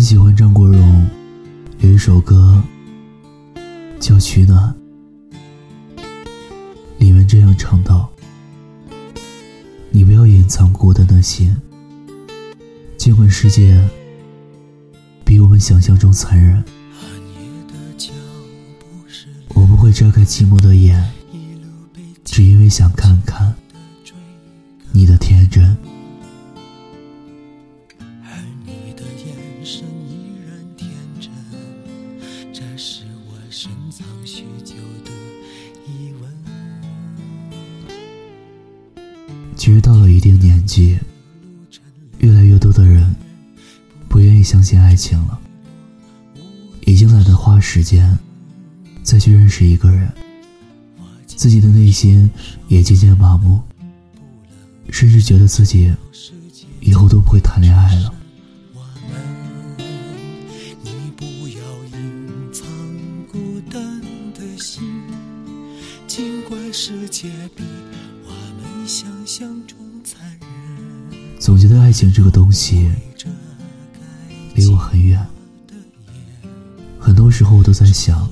[0.00, 1.06] 很喜欢张国荣
[1.80, 2.64] 有一首歌
[4.00, 4.74] 叫《取暖》，
[6.96, 8.10] 里面这样唱道
[9.92, 11.54] ：“你不要隐藏孤单的心，
[12.96, 13.78] 尽管世界
[15.22, 16.64] 比我们想象中残忍，
[19.48, 21.06] 我不会睁开寂寞的眼，
[22.24, 23.54] 只因为想看看
[24.92, 25.76] 你的天真。”
[39.56, 40.98] 其实到了一定年纪，
[42.18, 43.14] 越来越多的人
[44.08, 45.38] 不愿意相信爱情了，
[46.86, 48.18] 已经懒得花时间
[49.02, 50.10] 再去认识一个人，
[51.26, 52.28] 自己的内心
[52.68, 53.60] 也渐渐麻木，
[54.88, 55.94] 甚至觉得自己
[56.80, 58.14] 以后都不会谈恋爱了。
[71.38, 72.90] 总觉得爱情这个东西
[74.54, 75.26] 离我很远，
[76.98, 78.26] 很多时候我都在想，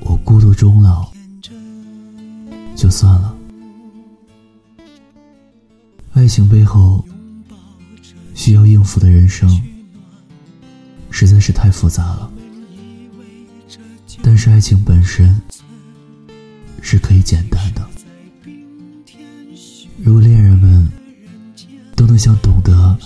[0.00, 1.10] 我孤独终老
[2.76, 3.34] 就算了。
[6.12, 7.02] 爱情背后
[8.34, 9.48] 需要应付的人生
[11.10, 12.30] 实在是太复杂了，
[14.22, 15.40] 但是爱情本身
[16.82, 17.88] 是可以简单的。
[20.04, 20.86] 如果恋人们
[21.96, 22.98] 都能像懂得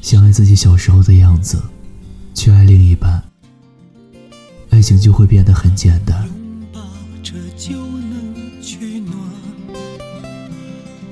[0.00, 1.60] 相爱自己小时候的样子
[2.34, 3.20] 去爱另一半，
[4.70, 6.28] 爱情就会变得很简单。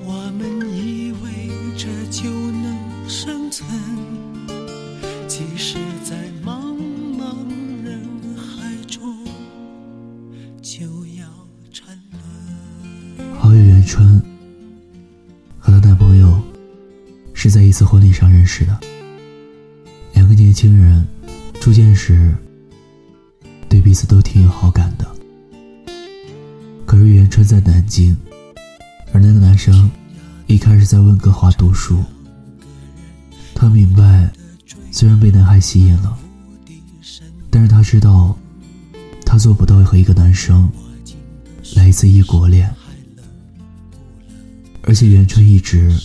[0.05, 0.61] 我们
[17.71, 18.77] 一次婚礼上认识的，
[20.15, 21.07] 两个年轻人
[21.61, 22.35] 初见时
[23.69, 25.09] 对彼此都挺有好感的。
[26.85, 28.17] 可是元春在南京，
[29.13, 29.89] 而那个男生
[30.49, 32.03] 一开始在温哥华读书。
[33.55, 34.29] 他明白，
[34.91, 36.19] 虽然被男孩吸引了，
[37.51, 38.37] 但是他知道，
[39.25, 40.69] 他做不到和一个男生
[41.77, 42.69] 来一次异国恋，
[44.83, 45.97] 而且元春一直。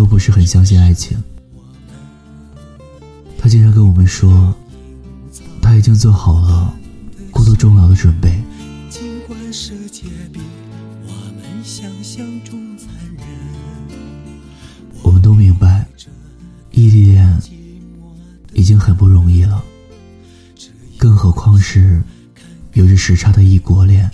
[0.00, 1.22] 都不是很相信爱情。
[3.36, 4.54] 他经常跟我们说，
[5.60, 6.74] 他已经做好了
[7.30, 8.42] 孤独终老的准备。
[15.02, 15.86] 我们都明白，
[16.70, 17.38] 异地恋
[18.54, 19.62] 已经很不容易了，
[20.96, 22.02] 更何况是
[22.72, 24.10] 有着时差的异国恋。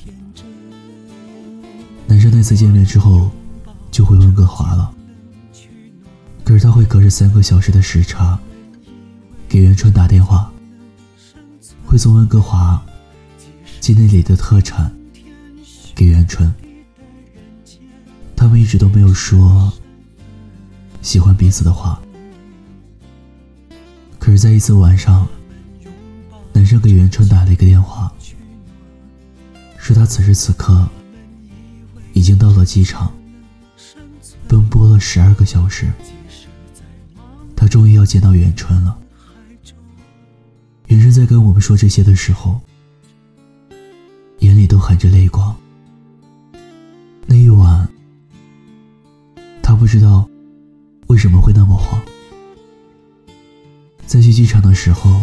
[2.08, 3.30] 男生那次见面之后，
[3.92, 4.95] 就回温哥华了。
[6.46, 8.38] 可是他会隔着三个小时的时差
[9.48, 10.48] 给袁春打电话，
[11.84, 12.80] 会从温哥华
[13.80, 14.94] 寄那里的特产
[15.92, 16.54] 给袁春。
[18.36, 19.72] 他们一直都没有说
[21.02, 22.00] 喜欢彼此的话。
[24.20, 25.26] 可是，在一次晚上，
[26.52, 28.12] 男生给袁春打了一个电话，
[29.76, 30.88] 说他此时此刻
[32.12, 33.12] 已经到了机场，
[34.48, 35.86] 奔波了十二个小时。
[37.54, 38.96] 他终于要见到元春了。
[40.86, 42.60] 元春在跟我们说这些的时候，
[44.40, 45.56] 眼里都含着泪光。
[47.26, 47.88] 那一晚，
[49.62, 50.28] 他不知道
[51.08, 52.00] 为什么会那么慌。
[54.06, 55.20] 在去机场的时候，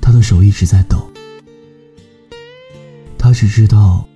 [0.00, 1.10] 他的手一直在抖。
[3.18, 4.08] 他只知道，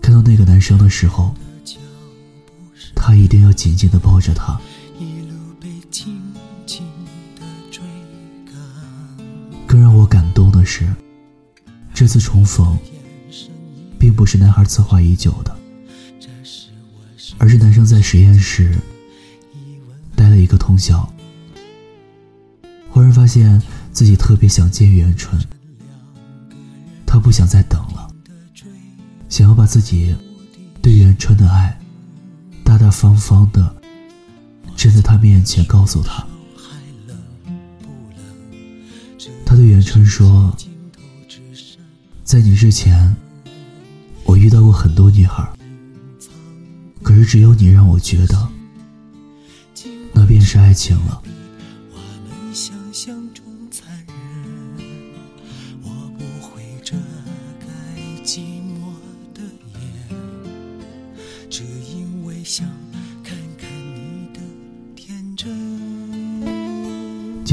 [0.00, 1.34] 看到那个男生的时候，
[3.04, 4.56] 他一定要紧紧的抱着他。
[9.66, 10.86] 更让我感动的是，
[11.92, 12.78] 这次重逢，
[13.98, 15.58] 并不是男孩策划已久的，
[17.38, 18.78] 而是男生在实验室
[20.14, 21.12] 待了一个通宵，
[22.88, 23.60] 忽然发现
[23.92, 25.36] 自己特别想见袁春，
[27.04, 28.08] 他不想再等了，
[29.28, 30.14] 想要把自己
[30.80, 31.76] 对袁春的爱，
[32.72, 33.76] 大大方方的
[34.74, 36.26] 站在他面前告诉他。
[39.44, 40.56] 他对袁春说
[42.24, 43.14] ：“在你之前，
[44.24, 45.46] 我遇到过很多女孩，
[47.02, 48.48] 可是只有你让我觉得，
[50.14, 51.22] 那便是爱情了。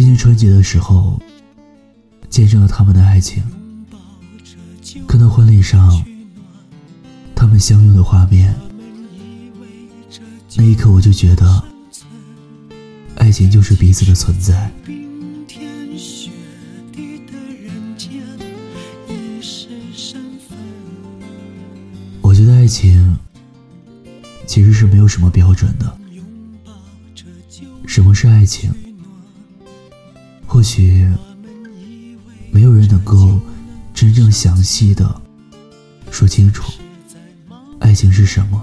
[0.10, 1.22] 年春节的时候，
[2.32, 3.44] 见证了他们的爱情。
[5.08, 6.04] 看到婚礼上
[7.36, 8.56] 他们相拥的画面，
[10.58, 11.64] 那一刻我就觉得，
[13.18, 14.72] 爱情就是彼此的存在。
[22.20, 23.16] 我觉得爱情
[24.48, 26.00] 其实是没有什么标准的。
[27.86, 28.74] 什么是爱情？
[30.60, 31.08] 或许
[32.52, 33.40] 没有人能够
[33.94, 35.10] 真正详细的
[36.12, 36.70] 说清楚，
[37.80, 38.62] 爱情是什么，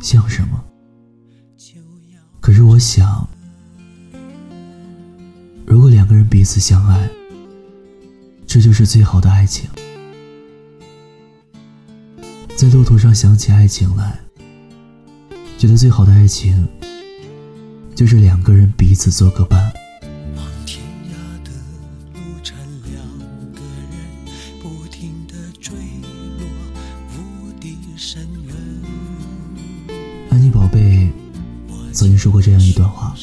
[0.00, 0.60] 像什么。
[2.40, 3.28] 可是我想，
[5.64, 7.08] 如果两个人彼此相爱，
[8.44, 9.70] 这就是最好的爱情。
[12.56, 14.18] 在路途上想起爱情来，
[15.56, 16.66] 觉得最好的爱情，
[17.94, 19.72] 就是两个人彼此做个伴。
[30.30, 31.10] 安妮宝贝
[31.92, 33.14] 曾经说过这样一段话：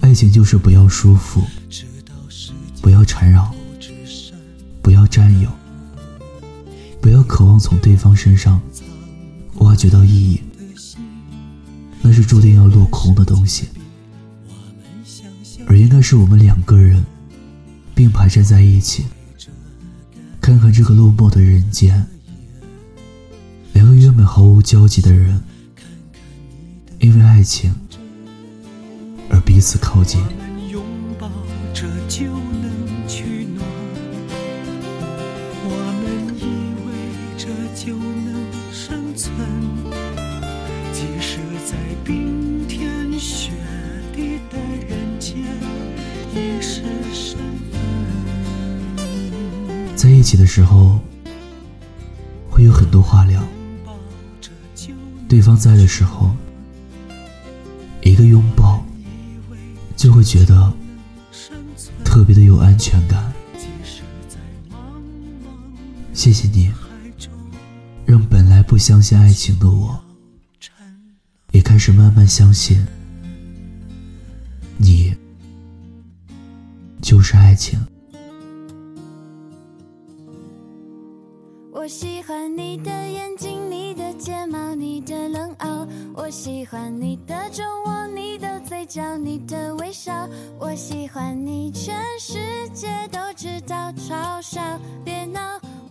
[0.00, 1.42] 爱情就是不要束缚，
[2.80, 3.54] 不要缠绕，
[4.82, 5.50] 不要占有，
[7.00, 8.60] 不要渴望从对方身上
[9.56, 10.40] 挖掘到意义，
[12.00, 13.68] 那是注定要落空的东西。
[15.68, 17.04] 而应该是我们两个人
[17.94, 19.04] 并排站在一起，
[20.40, 22.06] 看看这个落寞的人间。
[23.72, 25.38] 两个原本毫无交集的人，
[26.98, 27.74] 因为爱情
[29.30, 30.20] 而彼此靠近。
[30.70, 30.82] 拥
[31.18, 31.28] 抱
[31.72, 32.70] 着就能
[33.06, 33.64] 取暖，
[35.64, 35.70] 我
[36.02, 36.04] 们
[36.36, 36.44] 依
[36.84, 36.88] 偎
[37.36, 38.34] 着就能
[38.72, 39.30] 生存，
[40.92, 43.52] 即使在冰天雪
[44.14, 44.58] 地的
[44.88, 45.36] 人间，
[46.34, 46.82] 也是
[47.12, 47.38] 身
[47.70, 47.80] 份。
[49.94, 50.98] 在一起的时候，
[52.50, 53.42] 会有很多话聊。
[55.28, 56.45] 对方在的时候，一
[58.16, 58.82] 个拥抱
[59.96, 60.72] 就会觉得
[62.04, 63.32] 特别的有安全感。
[66.12, 66.72] 谢谢你，
[68.06, 70.02] 让本来不相信爱情的我，
[71.52, 72.84] 也开始慢慢相信，
[74.78, 75.14] 你
[77.02, 77.78] 就是爱情。
[81.70, 83.55] 我喜欢你的眼睛，
[84.16, 85.86] 睫毛，你的冷傲。
[86.14, 90.12] 我喜欢你的酒窝，你的嘴角，你的微笑。
[90.58, 90.74] 我。
[90.74, 94.60] 喜欢你，全世界都知道，嘲笑，
[95.04, 95.40] 别闹。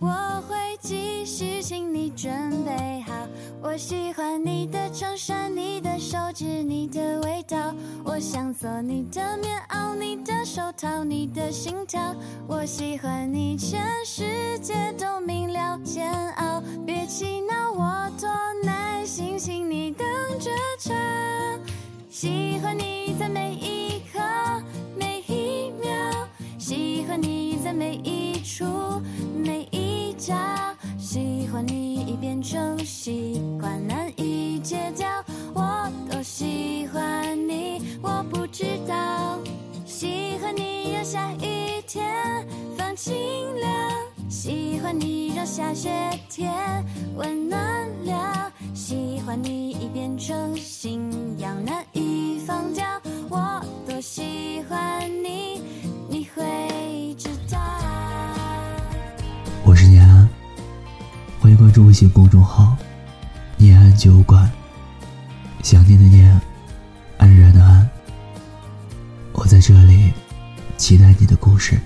[0.00, 0.08] 我。
[0.48, 2.30] 会继续，请你准
[2.64, 3.12] 备好。
[3.60, 7.56] 我喜欢你的衬衫，你的手指，你的味道。
[8.04, 8.18] 我。
[8.18, 12.00] 想做你的棉袄，你的手套，你的心跳。
[12.46, 12.64] 我。
[12.64, 16.62] 喜欢你，全世界都明了，煎熬。
[16.86, 18.26] 别气恼，我多
[18.64, 20.06] 耐心，请你等
[20.38, 20.94] 着瞧。
[22.08, 24.18] 喜欢你在每一刻，
[24.98, 25.90] 每一秒。
[26.58, 28.64] 喜欢你在每一处，
[29.44, 30.34] 每一角。
[30.98, 33.15] 喜欢你已变成习
[44.86, 45.90] 欢你让下雪
[46.30, 46.54] 天
[47.16, 47.58] 温暖
[48.04, 48.52] 了。
[48.72, 52.84] 喜欢你已变成信仰，难以放掉。
[53.28, 55.60] 我多喜欢你，
[56.08, 57.58] 你会知道。
[59.64, 60.28] 我是念安，
[61.40, 62.76] 欢迎关注微信公众号
[63.58, 64.48] “念安酒馆”，
[65.64, 66.40] 想念的念，
[67.18, 67.90] 安然的安。
[69.32, 70.12] 我在这里，
[70.76, 71.76] 期待你的故事。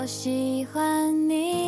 [0.00, 1.59] 我喜欢你，